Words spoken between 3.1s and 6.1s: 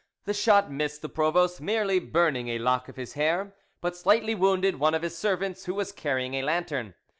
hair, but slightly wounded one of his servants, who was